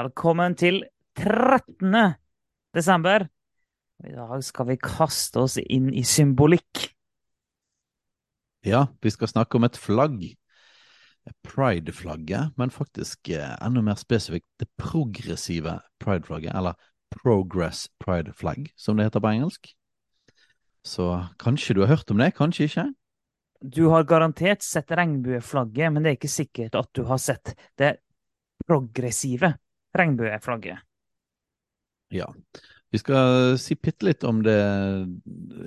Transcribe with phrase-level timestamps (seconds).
[0.00, 0.78] Velkommen til
[1.18, 1.92] 13.
[2.72, 3.26] desember.
[4.06, 6.86] I dag skal vi kaste oss inn i symbolikk.
[8.64, 10.24] Ja, vi skal snakke om et flagg.
[11.44, 16.80] Pride-flagget, men faktisk eh, enda mer spesifikt det progressive pride-flagget, eller
[17.20, 19.72] Progress Pride Flag, som det heter på engelsk.
[20.80, 21.12] Så
[21.42, 22.90] kanskje du har hørt om det, kanskje ikke?
[23.60, 27.98] Du har garantert sett regnbueflagget, men det er ikke sikkert at du har sett det
[28.64, 29.58] progressive
[29.96, 30.84] regnbueflagget.
[32.14, 32.26] Ja.
[32.90, 34.58] Vi skal si bitte litt om det,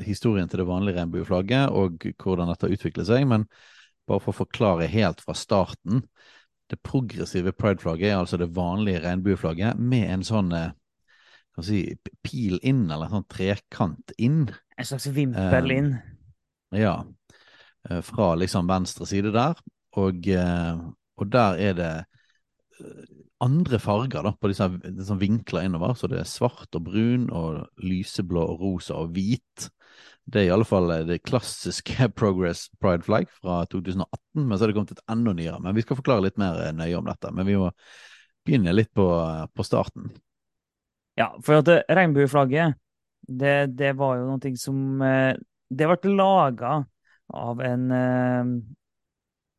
[0.04, 3.48] historien til det vanlige regnbueflagget og hvordan dette utvikler seg, men
[4.10, 6.04] bare for å forklare helt fra starten.
[6.68, 10.72] Det progressive prideflagget er altså det vanlige regnbueflagget med en sånn eh,
[11.54, 11.84] kan si,
[12.26, 14.48] pil inn, eller en sånn trekant inn.
[14.78, 15.92] En slags vimpel inn.
[16.74, 16.96] Eh, ja.
[17.90, 19.60] Eh, fra liksom venstre side der.
[20.02, 20.82] Og, eh,
[21.22, 21.92] og der er det
[23.44, 25.96] andre farger da, på disse, disse vinkler innover.
[25.98, 29.70] Så det er svart og brun og lyseblå og rosa og hvit.
[30.24, 34.08] Det er i alle fall det klassiske Progress Pride Flag fra 2018,
[34.40, 35.60] men så er det kommet et enda nyere.
[35.64, 37.34] Men vi skal forklare litt mer nøye om dette.
[37.36, 37.72] Men vi må
[38.44, 39.08] begynne litt på,
[39.54, 40.12] på starten.
[41.20, 42.80] Ja, for at regnbueflagget,
[43.24, 45.38] det, det, var jo noe som eh,
[45.72, 46.74] Det ble laga
[47.32, 48.50] av en eh,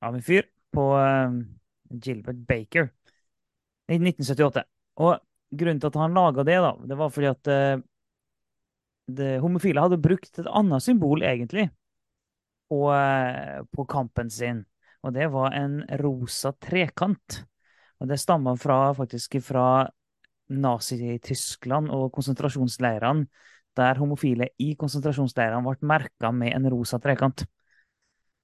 [0.05, 1.39] av en fyr på eh,
[1.95, 2.91] Gilbert Baker
[3.89, 4.65] i 1978.
[5.05, 5.19] Og
[5.55, 7.83] grunnen til at han laga det, da, det var fordi at uh,
[9.07, 11.69] det, homofile hadde brukt et annet symbol, egentlig,
[12.71, 14.65] på, uh, på, kampen sin.
[15.05, 17.43] Og det var en rosa trekant.
[18.01, 19.85] Og det stammer fra, faktisk fra
[20.55, 23.29] Nazi-Tyskland og konsentrasjonsleirene,
[23.75, 27.45] der homofile i konsentrasjonsleirene ble merka med en rosa trekant.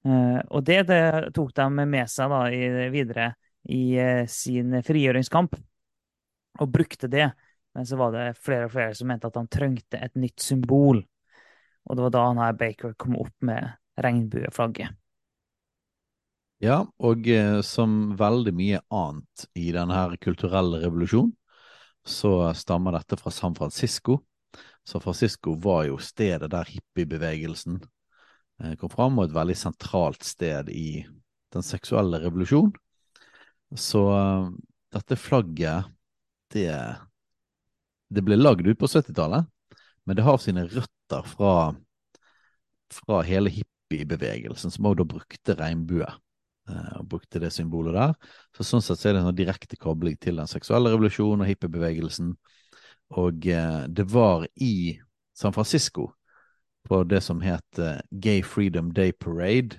[0.05, 1.03] Uh, og det, det,
[1.35, 3.31] tok de med seg da, i, videre
[3.69, 5.55] i eh, sin frigjøringskamp,
[6.59, 7.31] og brukte det.
[7.75, 11.03] Men så var det flere og flere som mente at han trengte et nytt symbol.
[11.87, 13.69] Og det var da han her Baker kom opp med
[14.01, 14.97] regnbueflagget.
[16.61, 21.31] Ja, og eh, som veldig mye annet i denne kulturelle revolusjonen,
[22.05, 24.19] så stammer dette fra San Francisco.
[24.85, 27.79] San Francisco var jo stedet der hippiebevegelsen
[28.61, 31.01] eh, kom fram, og et veldig sentralt sted i
[31.53, 32.73] den seksuelle revolusjonen.
[33.77, 34.03] Så
[34.91, 35.87] dette flagget,
[36.51, 36.71] det,
[38.11, 39.47] det ble lagd ut på 70-tallet,
[40.03, 41.53] men det har sine røtter fra,
[42.91, 46.09] fra hele hippiebevegelsen, som også da brukte regnbue.
[46.69, 48.15] Eh, og brukte det symbolet der.
[48.55, 51.49] Så Sånn sett så er det en sånn direkte kobling til den seksuelle revolusjonen og
[51.49, 52.33] hippiebevegelsen.
[53.21, 54.97] Og eh, det var i
[55.37, 56.11] San Francisco,
[56.87, 57.79] på det som het
[58.09, 59.77] Gay Freedom Day Parade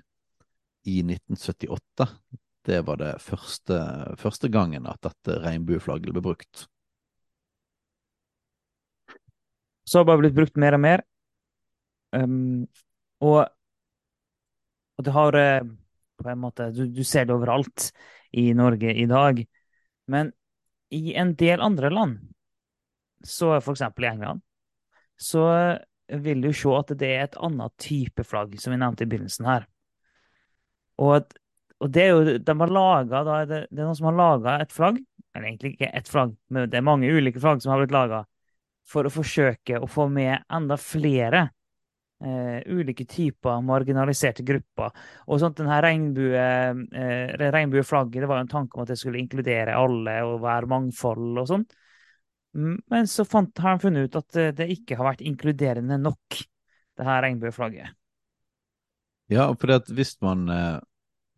[0.86, 2.06] i 1978,
[2.66, 3.78] det var det første,
[4.20, 6.66] første gangen at dette regnbueflagget ble brukt.
[9.84, 11.02] Så har det bare blitt brukt mer og mer.
[12.12, 12.68] Um,
[13.24, 13.48] og,
[14.96, 15.72] og, det har uh,
[16.22, 17.90] på en måte du, du, ser det overalt
[18.30, 19.42] i Norge i dag.
[20.12, 20.32] Men
[20.92, 22.18] i en del andre land,
[23.26, 23.82] så f.eks.
[23.82, 24.42] i England,
[25.18, 25.44] så
[26.22, 29.48] vil du se at det er et annet type flagg, som vi nevnte i begynnelsen
[29.48, 29.66] her.
[31.00, 31.38] Og at
[31.82, 34.59] og det er jo, de har laget, da, det, det, er noen som har laga
[34.62, 35.00] et flagg,
[35.32, 38.22] eller egentlig ikke ett flagg, men det er mange ulike flagg som har blitt laga,
[38.87, 41.43] for å forsøke å få med enda flere
[42.22, 44.91] eh, ulike typer marginaliserte grupper.
[45.26, 49.22] Og sånt, denne regnbue, eh, regnbueflagget det var jo en tanke om at det skulle
[49.22, 51.67] inkludere alle og være mangfold og sånn.
[52.93, 56.43] Men så fant, har han funnet ut at det ikke har vært inkluderende nok,
[56.99, 57.94] det her regnbueflagget.
[59.32, 60.81] Ja, for hvis man eh,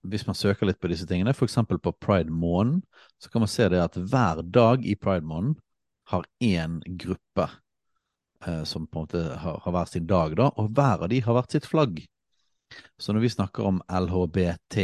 [0.04, 1.56] hvis man søker litt på disse tingene, f.eks.
[1.68, 2.82] på pride-måneden,
[3.18, 5.56] så kan man se det at hver dag i pride-måneden
[6.12, 7.48] har én gruppe
[8.44, 11.22] eh, som på en måte har, har hver sin dag, da, og hver av de
[11.24, 12.02] har hvert sitt flagg.
[13.00, 14.76] Så når vi snakker om LHBT,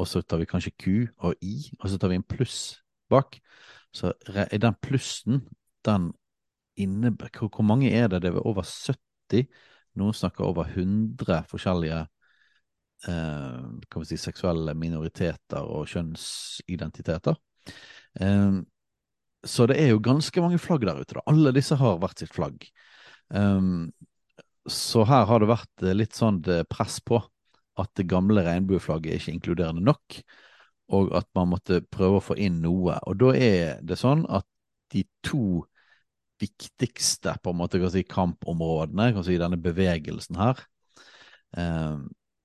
[0.00, 0.86] og så tar vi kanskje Q
[1.20, 2.80] og I, og så tar vi en pluss
[3.12, 3.36] bak,
[3.92, 5.42] så er den plussen
[5.84, 6.12] den
[6.80, 8.22] innebærer Hvor mange er det?
[8.22, 9.44] Det er over 70.
[10.00, 12.06] Noen snakker over 100 forskjellige
[13.08, 17.38] eh, si, seksuelle minoriteter og kjønnsidentiteter.
[18.20, 18.60] Eh,
[19.42, 21.18] så det er jo ganske mange flagg der ute.
[21.18, 21.26] da.
[21.26, 22.62] Alle disse har hvert sitt flagg.
[23.32, 23.90] Um,
[24.70, 26.38] så her har det vært litt sånn
[26.70, 27.18] press på
[27.80, 30.18] at det gamle regnbueflagget er ikke inkluderende nok,
[30.92, 32.98] og at man måtte prøve å få inn noe.
[33.08, 34.46] Og da er det sånn at
[34.92, 35.64] de to
[36.42, 40.62] viktigste på en måte, kan si, kampområdene kan si, denne bevegelsen her,
[41.56, 41.96] eh,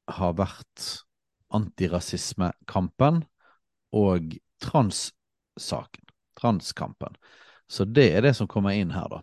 [0.08, 0.86] har vært
[1.54, 3.24] antirasismekampen
[3.96, 6.04] og transsaken.
[6.38, 7.16] Transkampen.
[7.68, 9.22] Så det er det som kommer inn her, da.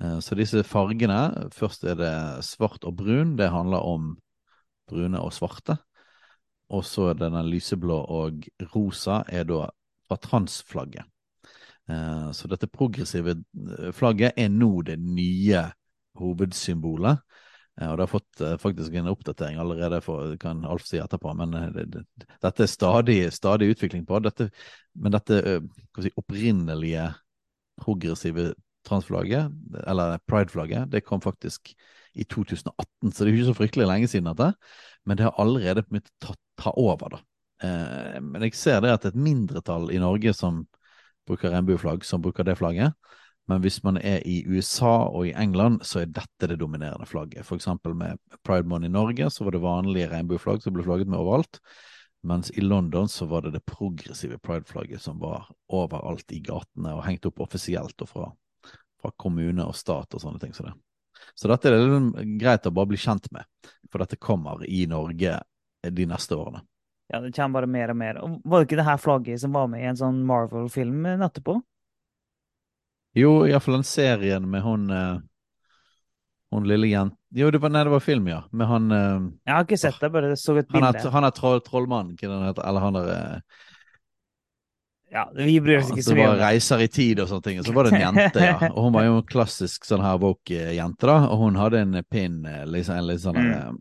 [0.00, 2.14] Eh, så disse fargene, først er det
[2.46, 4.14] svart og brun, det handler om
[4.88, 5.76] brune og svarte.
[6.70, 9.66] Og så er det den lyseblå og rosa er da
[10.08, 11.04] fra transflagget.
[11.90, 15.64] Eh, så dette progressive eh, flagget er nå det nye
[16.20, 17.22] hovedsymbolet.
[17.78, 21.34] Eh, og det har fått faktisk en oppdatering allerede, for, kan Alf si etterpå.
[21.38, 22.04] Men det, det,
[22.42, 24.22] dette er stadig, stadig utvikling på.
[24.24, 24.50] Dette,
[24.98, 25.60] men dette
[26.00, 27.10] si, opprinnelige
[27.80, 28.52] progressive
[28.88, 29.52] transflagget,
[29.86, 31.74] eller prideflagget, det kom faktisk
[32.16, 34.50] i 2018, så det er ikke så fryktelig lenge siden dette.
[35.04, 37.20] Men det har allerede begynt å ta, ta over, da.
[38.24, 40.62] men jeg ser det at et mindretall i Norge som
[41.28, 42.96] bruker regnbueflagg, som bruker det flagget.
[43.50, 47.48] Men hvis man er i USA og i England, så er dette det dominerende flagget.
[47.50, 51.18] Eksempel med Pride Month i Norge, så var det vanlige regnbueflagg som ble flagget med
[51.18, 51.58] overalt.
[52.22, 57.04] Mens i London så var det det progressive prideflagget som var overalt i gatene og
[57.06, 58.28] hengt opp offisielt og fra,
[59.00, 60.76] fra kommune og stat og sånne ting som så det.
[61.34, 63.48] Så dette er det liksom greit å bare bli kjent med,
[63.90, 65.38] for dette kommer i Norge
[65.80, 66.62] de neste årene.
[67.10, 68.20] Ja, det kommer bare mer og mer.
[68.22, 71.56] Og var det ikke det her flagget som var med i en sånn Marvel-film etterpå?
[73.18, 75.18] Jo, iallfall den serien med hun uh,
[76.54, 78.44] Hun lille jenta Jo, det var, nei, det var film, ja.
[78.50, 80.86] Med han uh, Jeg har ikke sett det, bare så et bilde.
[80.86, 81.60] Han er, han er troll,
[81.90, 82.62] den heter?
[82.66, 83.66] Eller han er uh,
[85.10, 86.38] ja, vi bryr oss ikke så mye om det.
[86.38, 87.56] var reiser i tid og sånne ting.
[87.66, 88.68] Så var det en jente, ja.
[88.70, 91.16] Og hun var jo en klassisk sånn her woke-jente, da.
[91.26, 92.36] Og hun hadde en pin,
[92.70, 93.80] liksom, en litt sånn mm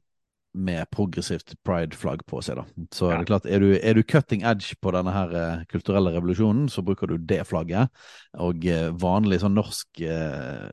[0.60, 2.60] med progressivt pride-flagg på seg.
[2.60, 2.86] da.
[2.94, 3.16] Så ja.
[3.16, 6.68] er det klart, er du, er du, cutting edge på denne her uh, kulturelle revolusjonen,
[6.72, 7.94] så bruker du det flagget.
[8.40, 10.68] Og uh, vanlig sånn norsk uh,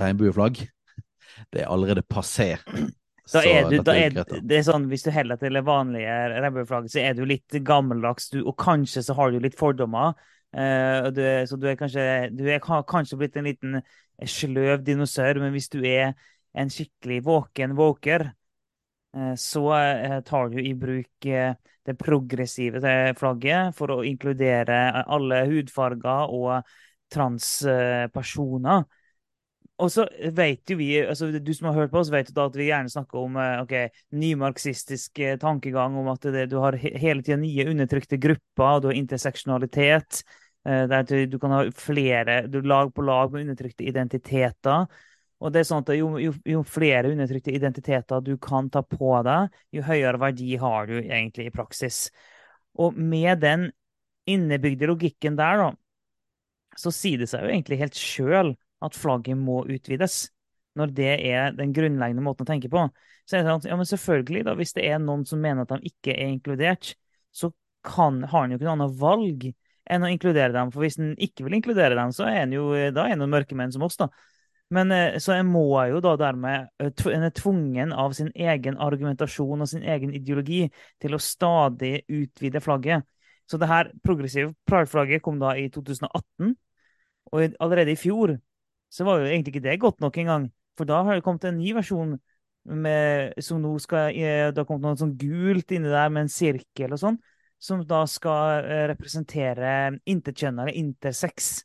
[0.00, 0.64] regnbueflagg,
[1.54, 2.56] det er allerede passé.
[3.30, 6.96] Da er du, da er, det er sånn, Hvis du heller til det vanlige regnbueflagget,
[6.96, 10.18] så er du litt gammeldags, du, og kanskje så har du litt fordommer.
[10.50, 12.04] Du, så du er kanskje
[12.34, 13.76] du er kanskje blitt en liten
[14.26, 16.16] sløv dinosaur, men hvis du er
[16.58, 18.32] en skikkelig våken våker,
[19.36, 21.54] så eh, tar du i bruk eh,
[21.86, 22.80] det progressive
[23.18, 26.68] flagget for å inkludere alle hudfarger og
[27.10, 28.84] transpersoner.
[29.80, 30.04] Og så
[30.36, 32.92] vet jo vi, altså Du som har hørt på oss, vet jo at vi gjerne
[32.92, 33.72] snakker om ok,
[34.12, 40.22] nymarxistisk tankegang, om at det, du har hele tida nye undertrykte grupper, du har interseksjonalitet.
[40.60, 44.84] Der du, kan ha flere du lag på lag med undertrykte identiteter.
[45.40, 49.12] Og det er sånn at jo, jo, jo, flere undertrykte identiteter du kan ta på
[49.24, 52.08] deg, jo høyere verdi har du egentlig i praksis.
[52.76, 53.70] Og med den
[54.28, 55.70] innebygde logikken der, da,
[56.78, 58.52] så sier det seg jo egentlig helt sjøl
[58.84, 60.26] at flagget må utvides.
[60.78, 62.84] Når det er den grunnleggende måten å tenke på.
[63.26, 65.64] Så er det sånn at, ja, men selvfølgelig, da, hvis det er noen som mener
[65.64, 66.92] at de ikke er inkludert,
[67.34, 67.50] så
[67.86, 69.48] kan, har han jo ikke noe annet valg
[69.90, 70.70] enn å inkludere dem.
[70.70, 73.30] For hvis han ikke vil inkludere dem, så er han jo da er han jo
[73.32, 74.10] mørkemenn som oss, da.
[74.70, 78.78] Men eh, så en må jo da dermed eh, En er tvungen av sin egen
[78.78, 80.62] argumentasjon og sin egen ideologi
[81.02, 83.06] til å stadig utvide flagget.
[83.50, 86.54] Så det her progressive pride-flagget kom da i 2018.
[87.34, 88.36] Og allerede i fjor
[88.90, 90.46] så var jo egentlig ikke det godt nok engang.
[90.78, 92.14] For da har det kommet en ny versjon
[92.70, 96.32] med, som nå skal eh, Det har kommet noe sånn gult inni der med en
[96.32, 97.18] sirkel og sånn.
[97.60, 101.58] Som da skal representere interkjønnere, intersex.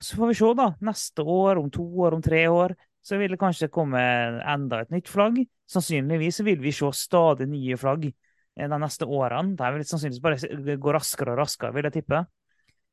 [0.00, 0.70] Så får vi se, da.
[0.80, 4.00] Neste år, om to år, om tre år, så vil det kanskje komme
[4.48, 5.42] enda et nytt flagg.
[5.70, 9.56] Sannsynligvis vil vi se stadig nye flagg eh, de neste årene.
[9.58, 12.24] Det vil sannsynligvis bare gå raskere og raskere, vil jeg tippe.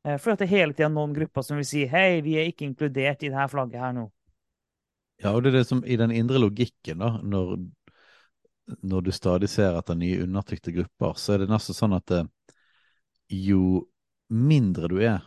[0.07, 2.67] Eh, for at det hele tida noen grupper som vil si hei, vi er ikke
[2.67, 4.07] inkludert i dette flagget her nå.
[5.23, 7.55] Ja, og det er det som i den indre logikken, da, når,
[8.85, 12.25] når du stadig ser etter nye undertrykte grupper, så er det nesten sånn at det,
[12.27, 12.59] eh,
[13.47, 13.87] jo
[14.31, 15.23] mindre du er,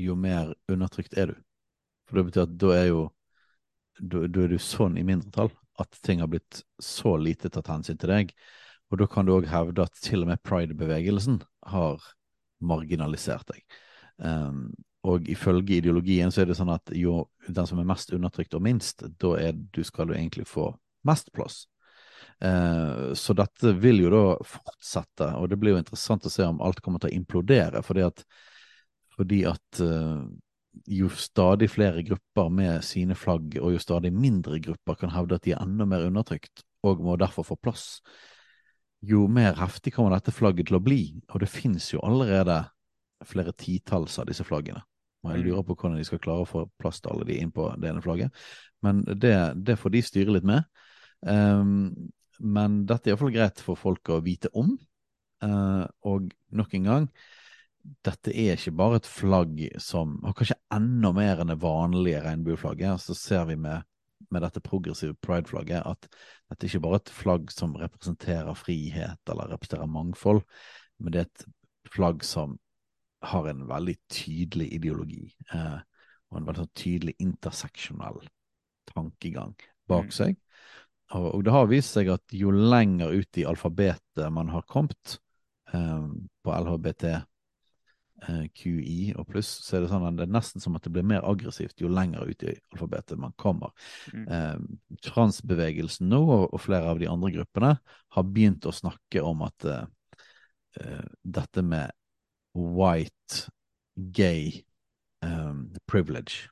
[0.00, 1.34] jo mer undertrykt er du.
[2.08, 3.02] For det betyr at da er jo
[4.00, 8.12] da, er du sånn i mindretall at ting har blitt så lite tatt hensyn til
[8.12, 8.32] deg.
[8.92, 11.40] Og da kan du òg hevde at til og med pride-bevegelsen
[11.72, 12.02] har
[12.62, 13.62] marginalisert deg.
[14.16, 14.72] Um,
[15.08, 18.62] og ifølge ideologien så er det sånn at jo den som er mest undertrykt og
[18.62, 20.68] minst, da er, du skal du egentlig få
[21.08, 21.64] mest plass.
[22.42, 26.62] Eh, så dette vil jo da fortsette, og det blir jo interessant å se om
[26.62, 27.82] alt kommer til å implodere.
[27.82, 28.24] fordi at,
[29.16, 30.24] fordi at eh,
[30.88, 35.46] jo stadig flere grupper med sine flagg, og jo stadig mindre grupper kan hevde at
[35.46, 38.00] de er enda mer undertrykt, og må derfor få plass,
[39.02, 41.02] jo mer heftig kommer dette flagget til å bli.
[41.32, 42.62] Og det finnes jo allerede
[43.26, 44.82] flere titalls av disse flaggene.
[45.22, 45.46] Og jeg mm.
[45.46, 47.90] lurer på hvordan de skal klare å få plass til alle de inn på det
[47.90, 48.34] ene flagget.
[48.82, 50.66] Men det, det får de styre litt med.
[51.22, 51.90] Um,
[52.42, 54.74] men dette er iallfall greit for folk å vite om.
[55.42, 57.06] Uh, og nok en gang,
[57.82, 63.02] dette er ikke bare et flagg som har Kanskje enda mer enn det vanlige regnbueflagget.
[63.02, 63.82] Så ser vi med,
[64.30, 69.54] med dette progressive pride-flagget at dette er ikke bare et flagg som representerer frihet eller
[69.54, 70.42] representerer mangfold,
[71.02, 71.46] men det er et
[71.92, 72.58] flagg som
[73.22, 75.26] har en veldig tydelig ideologi.
[75.54, 75.80] Eh,
[76.30, 78.22] og en veldig sånn tydelig interseksjonell
[78.90, 79.52] tankegang
[79.90, 80.14] bak mm.
[80.14, 80.38] seg.
[81.12, 85.18] Og, og, det har vist seg at jo lenger ut i alfabetet man har kommet
[85.74, 86.08] eh,
[86.42, 87.04] på LHBT
[88.54, 91.06] QI og pluss, så er det sånn at det er nesten som at det blir
[91.06, 93.72] mer aggressivt jo lenger ut i alfabetet man kommer.
[94.12, 94.26] Mm.
[94.26, 97.72] Eh, transbevegelsen nå, og, og, flere av de andre gruppene,
[98.14, 99.82] har begynt å snakke om at eh,
[100.82, 101.90] eh dette med
[102.54, 103.48] white,
[103.96, 104.62] gay
[105.24, 105.54] eh,
[105.86, 106.48] privilege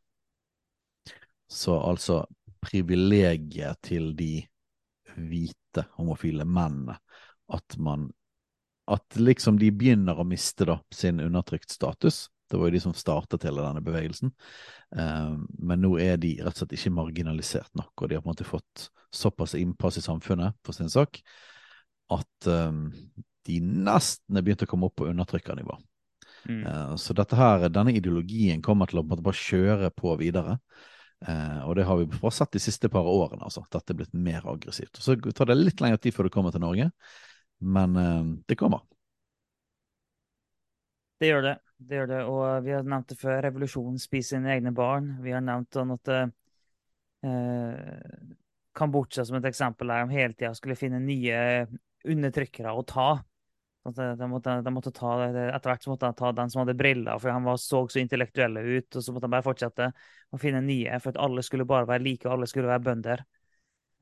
[1.49, 2.25] Så altså
[2.61, 4.43] privilegiet til de
[5.17, 6.99] hvite homofile mennene.
[7.51, 8.11] At man
[8.91, 12.29] at liksom de begynner å miste da sin undertrykt status.
[12.51, 14.33] Det var jo de som startet hele denne bevegelsen.
[14.97, 18.31] Uh, men nå er de rett og slett ikke marginalisert nok, og de har på
[18.31, 21.23] en måte fått såpass innpass i samfunnet for sin sak
[22.11, 22.89] at um,
[23.47, 25.77] de nesten er begynt å komme opp på undertrykkernivå.
[26.49, 26.63] Mm.
[26.67, 30.59] Uh, så dette her, denne ideologien kommer til å bare kjøre på videre.
[31.21, 33.45] Uh, og det har vi bare sett de siste par årene.
[33.45, 34.97] altså, Dette er blitt mer aggressivt.
[34.99, 36.91] Og Så tar det litt lengre tid før det kommer til Norge.
[37.61, 38.83] Men uh, det kommer.
[41.21, 41.57] Det gjør det.
[41.77, 42.21] det gjør det.
[42.33, 43.43] Og vi har nevnt det før.
[43.45, 45.19] Revolusjonen spiser sine egne barn.
[45.21, 46.29] Vi har nevnt sånn at uh,
[48.77, 51.67] Kambodsja som et eksempel der de hele tida skulle finne nye
[52.09, 53.11] undertrykkere å ta.
[53.85, 57.19] De måtte, de måtte ta, etter hvert så måtte de ta den som hadde briller,
[57.21, 58.89] for han var, så så intellektuelle ut.
[58.97, 59.91] Og så måtte de bare fortsette
[60.31, 63.25] å finne nye, for at alle skulle bare være like, og alle skulle være bønder.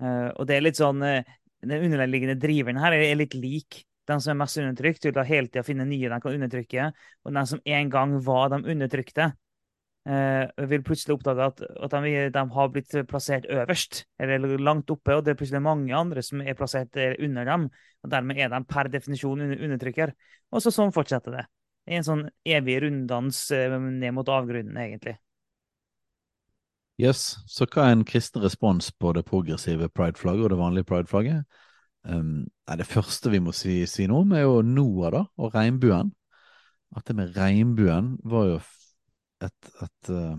[0.02, 3.82] Uh, og det er litt sånn uh, den underliggende driveren her er litt lik.
[4.08, 6.88] Den som er mest undertrykt, vil da hele tida finne nye de kan undertrykke.
[7.26, 9.26] Og den som en gang var de undertrykte,
[10.08, 15.18] eh, vil plutselig oppdage at, at de, de, har blitt plassert øverst, eller langt oppe,
[15.18, 17.68] og det er plutselig mange andre som er plassert eh, under dem.
[18.02, 20.14] og Dermed er de per definisjon undertrykker.
[20.52, 21.46] Og så sånn fortsetter det.
[21.84, 25.18] Det er en sånn evig runddans eh, ned mot avgrunnen, egentlig.
[26.98, 31.44] Yes, Så hva er en kristen respons på det progressive pride-flagget og det vanlige pride-flagget?
[32.02, 36.10] Um, det første vi må si, si, noe om, er jo Noah da, og regnbuen.
[36.96, 38.56] At det med regnbuen var jo
[39.46, 40.38] et, et uh,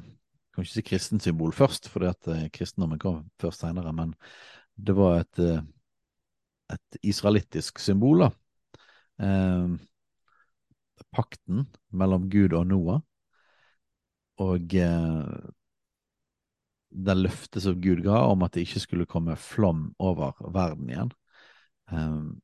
[0.52, 4.12] Kan ikke si kristent symbol først, fordi at uh, kristendommen kom først senere, men
[4.76, 5.62] det var et, uh,
[6.76, 8.30] et israelittisk symbol, da.
[9.20, 9.78] Um,
[11.16, 13.00] pakten mellom Gud og Noah.
[14.44, 15.56] Og uh,
[16.90, 21.12] det løftet som Gud ga om at det ikke skulle komme flom over verden igjen.
[21.92, 22.40] Um,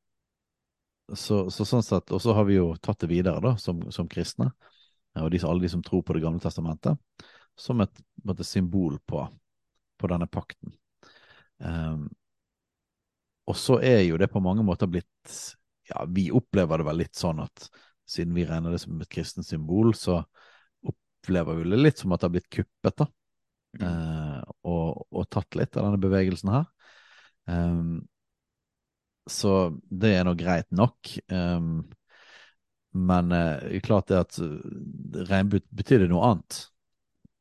[1.14, 4.08] så, så, sånn sett, Og så har vi jo tatt det videre da, som, som
[4.10, 4.50] kristne,
[5.16, 6.98] og de, alle de som tror på Det gamle testamentet,
[7.56, 9.22] som et, et symbol på,
[9.96, 10.74] på, denne pakten.
[11.58, 12.08] Um,
[13.46, 15.36] og så er jo det på mange måter blitt
[15.88, 17.68] ja, Vi opplever det vel litt sånn at
[18.06, 20.18] siden vi regner det som et kristent symbol, så
[20.84, 23.04] opplever vi det litt som at det har blitt kuppet.
[23.04, 23.06] da.
[23.80, 24.15] Uh,
[25.26, 26.70] og, tatt litt av denne bevegelsen her.
[27.46, 28.06] Um,
[29.26, 29.52] så
[29.90, 31.12] det er nå greit nok.
[31.32, 31.86] Um,
[32.96, 34.38] men uh, klart det at
[35.28, 36.60] regnbue betydde noe annet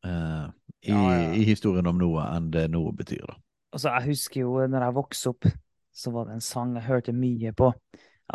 [0.08, 0.48] uh,
[0.82, 1.30] i, ja, ja.
[1.38, 3.24] i, historien om noe enn det noe betyr.
[3.30, 3.38] da.
[3.76, 5.50] Altså, jeg husker jo når jeg vokste opp,
[5.96, 7.70] så var det en sang jeg hørte mye på,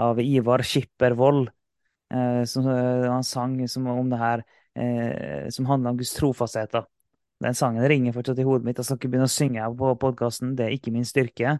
[0.01, 1.51] av Ivar Skippervold.
[2.11, 4.47] Uh, som, han sang som, om det her
[5.51, 6.71] som handler om Guds trofasthet.
[6.73, 6.85] da.
[7.41, 8.81] Den sangen ringer fortsatt i hodet mitt.
[8.81, 11.57] Jeg skal ikke begynne å synge på podkasten, det er ikke min styrke.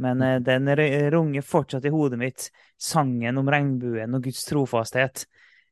[0.00, 0.70] Men eh, den
[1.12, 2.48] runger fortsatt i hodet mitt,
[2.80, 5.26] sangen om regnbuen og Guds trofasthet.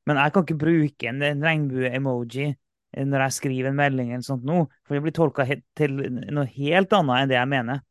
[0.09, 2.53] Men jeg kan ikke bruke en, en regnbue-emoji
[2.97, 5.45] når jeg skriver en melding, eller sånt nå, for det blir tolka
[5.77, 5.99] til
[6.33, 7.83] noe helt annet enn det jeg mener.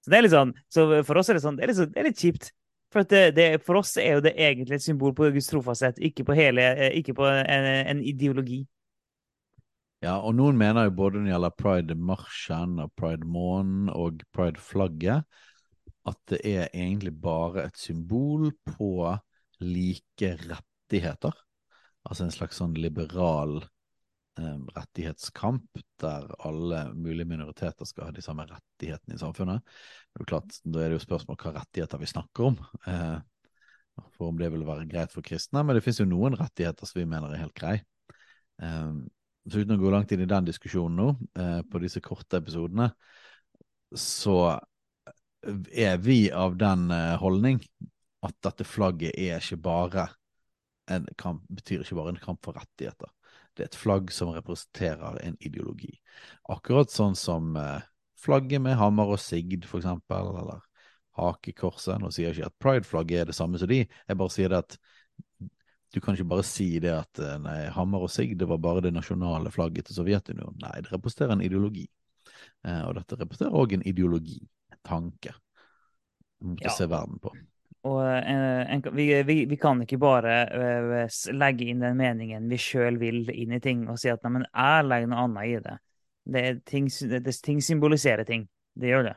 [0.00, 2.00] Så det er litt sånn, så for oss er det sånn, det er litt, det
[2.00, 2.50] er litt kjipt.
[2.88, 6.24] For, det, det, for, oss er jo det egentlig et symbol på Guds trofasthet, ikke
[6.24, 8.62] på, hele, eh, ikke på en, en ideologi.
[10.04, 15.26] Ja, og noen mener jo både når det gjelder pride-marsjen og pride-månen og pride-flagget,
[16.06, 18.92] at det er egentlig bare et symbol på
[19.58, 21.34] like rettigheter.
[22.06, 23.58] Altså en slags sånn liberal
[24.38, 29.66] eh, rettighetskamp der alle mulige minoriteter skal ha de samme rettighetene i samfunnet.
[29.66, 32.62] Det er jo klart, Da er det jo spørsmål hva rettigheter vi snakker om.
[32.86, 33.18] Eh,
[34.14, 35.66] for om det vil være greit for kristne.
[35.66, 37.82] Men det finnes jo noen rettigheter som vi mener er helt greie.
[38.62, 38.92] Eh,
[39.52, 41.08] så uten å gå langt inn i den diskusjonen nå,
[41.40, 42.90] eh, på disse korte episodene,
[43.96, 44.58] så
[45.72, 47.60] er vi av den eh, holdning
[48.26, 50.08] at dette flagget er ikke bare
[50.90, 53.10] en kamp, betyr ikke bare en kamp for rettigheter.
[53.54, 55.92] Det er et flagg som representerer en ideologi.
[56.50, 57.84] Akkurat sånn som eh,
[58.18, 60.62] flagget med hammer og sigd, for eksempel, eller
[61.18, 61.98] hakekorset.
[62.00, 64.62] Nå sier jeg ikke at prideflagget er det samme som de, jeg bare sier det
[64.64, 64.78] at
[65.94, 68.84] du kan ikke bare si det at eh, nei, hammer og sigd det var bare
[68.84, 70.58] det nasjonale flagget til Sovjetunionen.
[70.62, 71.86] Nei, det representerer en ideologi.
[72.66, 74.40] Eh, og dette representerer òg en ideologi,
[74.72, 75.32] en tanke,
[76.38, 76.74] du måtte Ja.
[76.74, 77.32] se verden på.
[77.88, 78.42] Og en,
[78.74, 83.30] en, vi, vi, vi kan ikke bare uh, legge inn den meningen vi sjøl vil
[83.30, 85.76] inn i ting, og si at nei, men jeg legger noe annet i det.
[86.34, 88.48] det, ting, det ting symboliserer ting.
[88.74, 89.14] Det gjør det.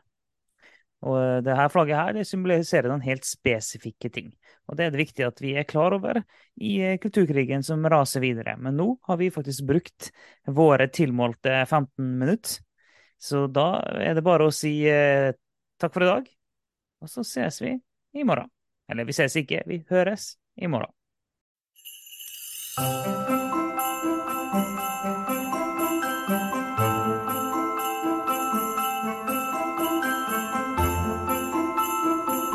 [1.01, 4.31] Og eh, det her flagget her det symboliserer noen helt spesifikke ting.
[4.69, 6.21] Og det er det viktig at vi er klar over
[6.61, 8.55] i eh, kulturkrigen som raser videre.
[8.61, 10.11] Men nå har vi faktisk brukt
[10.47, 12.61] våre tilmålte 15 minutter.
[13.21, 15.33] Så da er det bare å si eh,
[15.81, 16.31] takk for i dag,
[17.01, 17.75] og så ses vi
[18.17, 18.49] i morgen.
[18.89, 20.89] Eller vi ses ikke, vi høres i morgen.